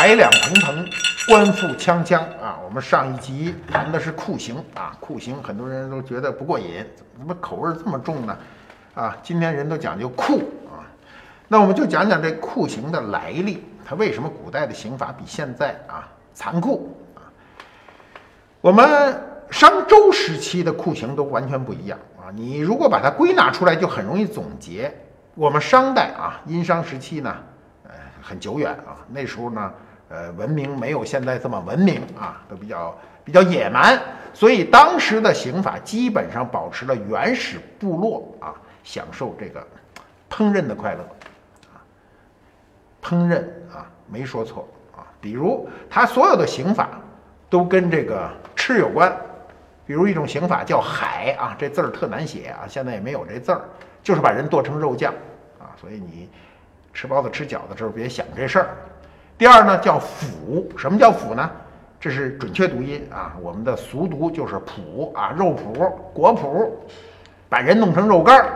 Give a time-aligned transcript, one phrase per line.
[0.00, 0.86] 百两腾腾，
[1.28, 2.58] 官复锵锵啊！
[2.64, 6.82] 我们上一集谈的是酷刑啊，酷刑很多人都觉得不过瘾，
[7.18, 8.34] 怎么口味这么重呢？
[8.94, 10.38] 啊，今天人都讲究酷
[10.72, 10.88] 啊，
[11.48, 17.28] 那我们就讲讲这酷刑的来历，它为什么古代的刑法比现在啊残酷啊？
[18.62, 22.32] 我们商周时期的酷刑都完全不一样啊！
[22.32, 24.90] 你如果把它归纳出来，就很容易总结。
[25.34, 27.36] 我们商代啊，殷商时期呢。
[27.84, 27.90] 呃
[28.22, 29.72] 很久远啊，那时候呢，
[30.10, 33.96] 呃，文明没有现在这么文明啊，都比较比较野蛮，
[34.34, 38.52] 所以当时的刑法基本上保持了原始部落啊
[38.82, 39.64] 享受这个
[40.28, 41.00] 烹饪的快乐
[41.72, 41.78] 啊，
[43.00, 46.88] 烹饪啊没说错啊，比如他所有的刑法
[47.48, 49.16] 都跟这个吃有关，
[49.86, 53.62] 比如一种刑法叫海啊，这字儿特难写啊，现在也没有这字儿，
[54.02, 55.14] 就是把人剁成肉酱
[55.60, 56.28] 啊，所以你。
[56.92, 58.76] 吃包子吃饺子的时候别想这事儿。
[59.40, 61.50] 第二呢叫腐，什么叫腐呢？
[61.98, 66.68] 这是准确读音啊，我们的俗读就是脯啊，肉脯、果脯，
[67.48, 68.50] 把人弄成肉干儿。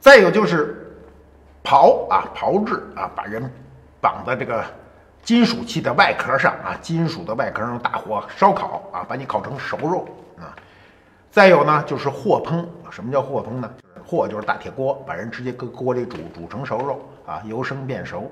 [0.00, 0.92] 再有就是
[1.62, 3.48] 刨啊，刨制啊，把人
[4.00, 4.64] 绑在这个
[5.22, 10.50] 金属器的外壳上啊，金属的外壳上大火烧烤啊，把你烤成熟肉啊。
[11.30, 13.70] 再有呢就是火烹，什么叫火烹呢？
[14.04, 18.28] 火就是大铁锅，把人直接搁锅里煮，煮成熟肉啊，由生变熟，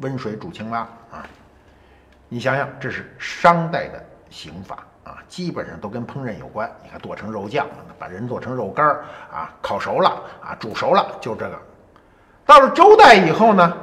[0.00, 1.26] 温水煮青蛙啊。
[2.28, 6.70] 你想想，这是商代的刑法啊，基本上都跟烹饪有关。
[6.82, 7.66] 你看剁成肉酱，
[7.98, 10.10] 把人剁成肉干儿啊，烤熟了
[10.42, 11.58] 啊，煮熟了，就这个。
[12.46, 13.76] 到了周代以后呢，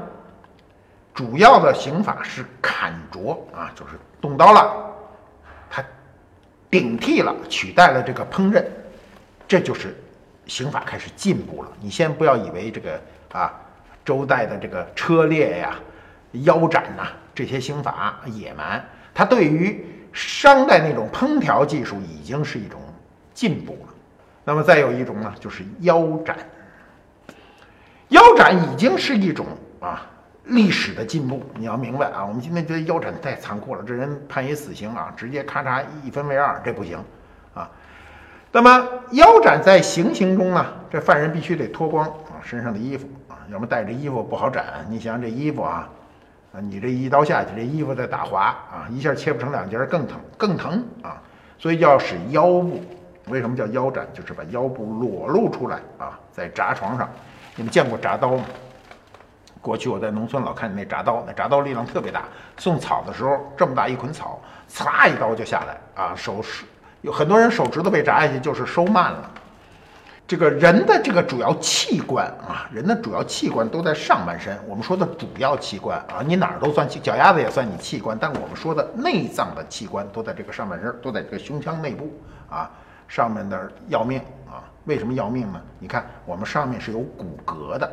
[1.13, 4.93] 主要的刑法是砍斫啊，就是动刀了，
[5.69, 5.83] 它
[6.69, 8.65] 顶替了，取代了这个烹饪，
[9.47, 9.95] 这就是。
[10.47, 12.99] 刑法开始进步了，你先不要以为这个
[13.31, 13.53] 啊，
[14.03, 15.75] 周代的这个车裂呀、
[16.31, 18.83] 腰斩呐这些刑法野蛮，
[19.13, 22.79] 它对于商代那种烹调技术已经是一种
[23.33, 23.93] 进步了。
[24.43, 26.35] 那么再有一种呢，就是腰斩。
[28.09, 29.45] 腰斩已经是一种
[29.79, 30.05] 啊
[30.45, 32.25] 历史的进步，你要明白啊。
[32.25, 36.97] 我们今天觉得腰斩太残酷了，这人判一死刑啊，直接咔嚓一分为二，这不行
[37.53, 37.69] 啊。
[38.51, 44.85] 那么腰斩在行刑中呢，这犯人必须得脱光啊身上的衣服啊，要么带着衣服不好斩。
[44.89, 45.87] 你想想这衣服啊，
[46.53, 51.21] 啊，你这一刀下去，这衣服在打滑啊，一下切不成两截更疼更疼啊，
[51.57, 52.81] 所以要使腰部。
[53.27, 54.05] 为什么叫腰斩？
[54.13, 57.07] 就是把腰部裸露出来啊，在铡床上。
[57.55, 58.43] 你们见过铡刀吗？
[59.61, 62.23] 过去我在农村老看见那铡刀，那铡刀力量特别大。
[62.57, 66.65] 送草的时候，这么大一捆草，嚓一刀就下来啊，手是。
[67.01, 69.31] 有很多人手指头被扎下去，就是收慢了。
[70.31, 74.57] 这个人的这个主要器官啊，人的主要器官都在上半身。
[74.65, 78.17] 我们说的主要器官啊，你哪儿都算器，脚丫子也算你器官。
[78.17, 82.09] 但我们说的内脏的器官都在这个上半身，都在这个胸腔内部
[82.49, 82.71] 啊。
[83.09, 85.59] 上面的要命啊，为什么要命呢？
[85.79, 87.91] 你看我们上面是有骨骼的，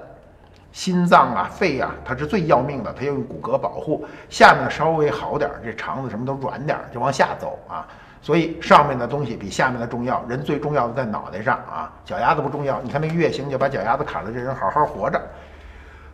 [0.70, 4.06] 心脏啊、肺啊，它是最要命的，它要用骨骼保护。
[4.30, 7.84] 下面稍微好点，这肠子什么都软点，就往下走啊。
[8.20, 12.80] 所以上面的东西比下面的重要，人最重要的在脑袋上啊，脚丫子不重要。
[12.82, 15.20] 你看那月刑就把脚丫子砍了，这人好好活着。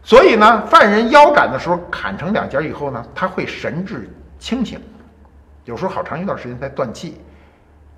[0.02, 4.78] 所以呢，犯人腰斩的时候砍成两截以后呢，他会神志清醒，
[5.64, 7.20] 有时候好长一段时间才断气。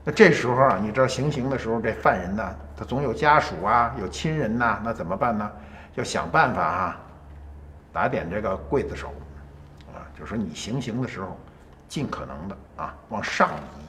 [0.04, 5.50] 那这时候啊，你知道行刑的时候，这犯人呢，他总有家属啊，有亲人呐，那怎么办呢？
[5.96, 6.96] 要想办法啊，
[7.92, 9.08] 打点这个刽子手
[9.92, 11.36] 啊，就说你行刑的时候，
[11.88, 13.85] 尽可能的啊往上移。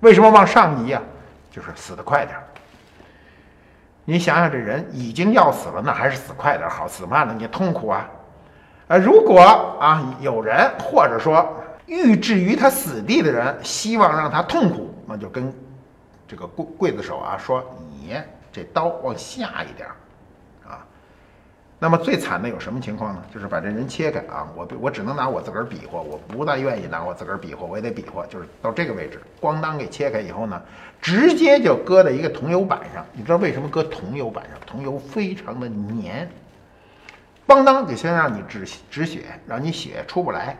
[0.00, 1.02] 为什么往上移呀？
[1.50, 2.44] 就是死得快点儿。
[4.04, 8.08] 你想想，这人已经要死了，那还是死快点好，死慢了你痛苦啊！
[8.86, 9.40] 啊，如果
[9.80, 11.54] 啊有人或者说
[11.86, 15.52] 欲置于他死地的人，希望让他痛苦，那就跟
[16.26, 17.62] 这个刽刽子手啊说
[17.92, 18.16] ：“你
[18.52, 19.96] 这刀往下一点儿。”
[21.80, 23.22] 那么最惨的有什么情况呢？
[23.32, 24.48] 就是把这人切开啊！
[24.56, 30.60] 我我只能拿我自个儿比划，我不大愿意拿我自个儿比划，我也得比划，就是到这个位置，咣当给切开以后呢，
[31.00, 33.06] 直接就搁在一个桐油板上。
[33.12, 34.58] 你知道为什么搁桐油板上？
[34.66, 36.28] 桐油非常的粘，
[37.46, 40.56] 咣当就先让你止止血，让你血出不来，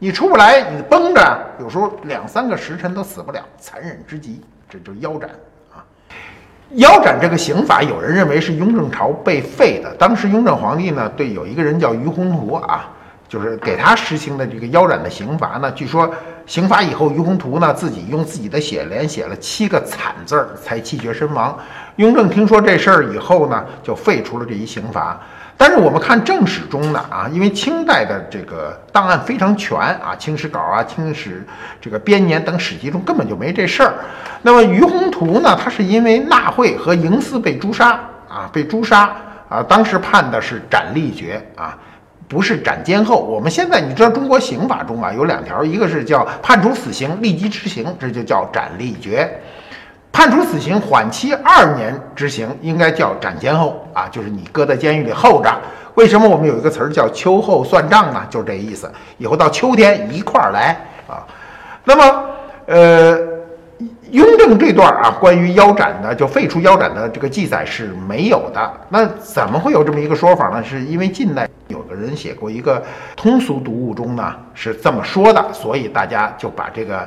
[0.00, 5.30] 你出不来，你绷着，有时候两三个时辰都死不了，残忍之极，这就腰斩。
[6.70, 9.94] 腰斩这个刑法，有人认为是雍正朝被废的。
[9.94, 12.90] 当时雍正皇帝呢，对有一个人叫于洪图啊，
[13.28, 15.70] 就是给他实行的这个腰斩的刑罚呢。
[15.70, 16.12] 据说
[16.44, 21.56] 刑罚以后，于洪图呢自己用自己的血连写了七个惨字儿，才气绝身亡。
[21.96, 25.20] 雍正听说这事儿以后呢，就废除了这一刑罚。
[25.58, 31.46] 但是我们看正史中呢，啊，因为清代的这个档案非常全啊，《清史稿》啊，《清史
[31.80, 33.94] 这个编年》等史籍中根本就没这事儿。
[34.42, 37.92] 那么于宏图呢，他是因为纳贿和营私被诛杀
[38.28, 39.10] 啊，被诛杀
[39.48, 41.76] 啊，当时判的是斩立决啊，
[42.28, 43.18] 不是斩监候。
[43.18, 49.40] 我们现在你知道中国刑法中啊有两条，一个是叫判处死刑立即执行，这就叫斩立决。
[50.16, 55.54] 判处死刑缓期二年执行，应该叫斩监候啊，就是你搁在监狱里候着。
[55.94, 58.26] 为什么我们有一个词儿叫秋后算账呢？
[58.30, 58.90] 就是这意思。
[59.18, 60.74] 以后到秋天一块儿来
[61.06, 61.20] 啊。
[61.84, 62.24] 那么，
[62.64, 63.18] 呃，
[64.10, 68.72] 雍正这段啊，关于腰斩的就废除腰斩的这个记载是没有的。
[68.88, 70.64] 那怎么会有这么一个说法呢？
[70.64, 72.82] 是因为近代有个人写过一个
[73.14, 77.06] 通俗读物中呢是这么说的，所以大家就把这个。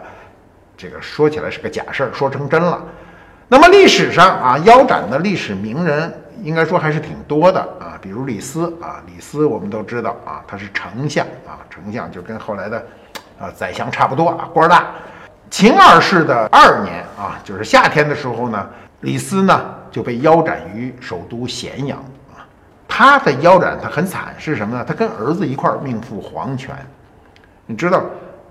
[0.80, 2.82] 这个说起来是个假事儿，说成真了。
[3.50, 6.10] 那么历史上啊，腰斩的历史名人
[6.42, 12.78] 应该说还是挺多的啊，比如李斯啊，李斯我们都知道啊，他是丞相啊，丞相就跟后来的
[13.38, 14.88] 啊宰相差不多啊，官儿大。
[15.50, 18.70] 秦二世的二年啊，就是夏天的时候呢，
[19.02, 21.98] 李斯呢就被腰斩于首都咸阳
[22.34, 22.48] 啊。
[22.88, 24.86] 他的腰斩他很惨，是什么呢？
[24.88, 26.74] 他跟儿子一块儿命赴黄泉。
[27.66, 28.02] 你知道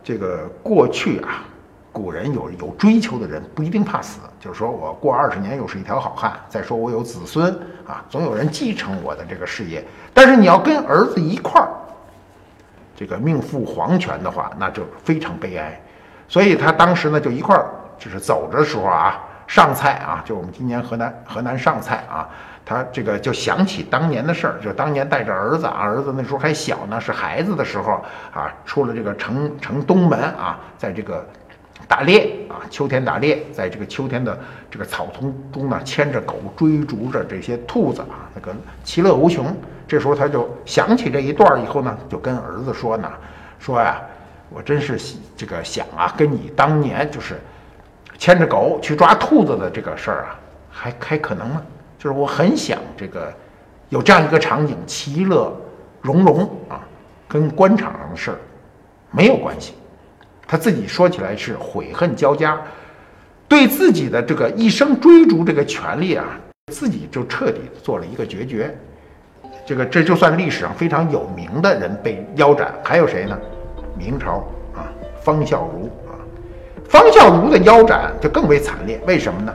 [0.04, 1.42] 这个过去啊。
[1.98, 6.32] 古人有有追求的人不一定怕死，就是说我过二十年又是一条好汉。
[6.48, 7.52] 再说我有子孙
[7.88, 9.84] 啊，总有人继承我的这个事业。
[10.14, 11.68] 但是你要跟儿子一块儿，
[12.94, 15.80] 这个命赴黄泉的话，那就非常悲哀。
[16.28, 17.66] 所以他当时呢就一块儿，
[17.98, 22.28] 就是走的时候啊，上菜啊，就我们今年河南河南上菜啊，
[22.64, 28.00] 他这个就想起当年的事儿，就当年带着儿子啊，儿子那时候还小呢，是孩子的时候
[28.32, 31.26] 啊，出了这个城城东门啊，在这个。
[31.86, 34.38] 打猎啊，秋天打猎，在这个秋天的
[34.70, 38.54] 这个草丛中呢，牵着狗追逐着这些兔子啊，那个
[38.84, 39.56] 其乐无穷。
[39.86, 43.10] 这时候他就想起这一段以后呢，就跟儿子说呢，
[43.58, 44.00] 说呀，
[44.50, 44.98] 我真是
[45.36, 47.40] 这个想啊，跟你当年就是
[48.19, 50.40] 牵着狗去抓兔子的这个事儿啊，
[50.70, 51.62] 还还可能吗？
[51.98, 53.32] 就是我很想这个
[53.88, 55.56] 有这样一个场景，其乐
[56.02, 56.84] 融融啊，
[57.26, 58.38] 跟官场上的事儿
[59.10, 59.72] 没有关系。
[60.48, 62.58] 他自己说起来是悔恨交加，
[63.46, 66.24] 对自己的这个一生追逐这个权利啊，
[66.72, 68.74] 自己就彻底做了一个决绝。
[69.66, 73.38] 这个这就算历史上非常有名的人被腰斩，还有谁呢？
[73.98, 74.42] 明朝
[74.74, 74.88] 啊，
[75.22, 76.16] 方孝孺啊，
[76.88, 78.98] 方孝孺的腰斩就更为惨烈。
[79.06, 79.54] 为什么呢？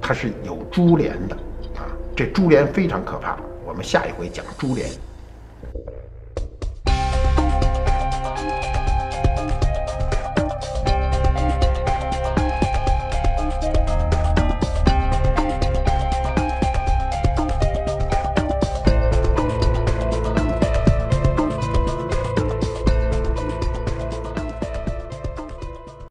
[0.00, 1.36] 他是有株连的
[1.76, 1.84] 啊，
[2.16, 3.36] 这株连非常可怕。
[3.66, 4.88] 我们下一回讲株连。